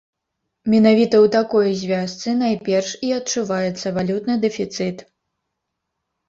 Менавіта 0.73 1.15
ў 1.17 1.27
такой 1.35 1.69
звязцы 1.81 2.33
найперш 2.39 2.89
і 3.09 3.13
адчуваецца 3.19 3.87
валютны 3.99 4.35
дэфіцыт. 4.47 5.05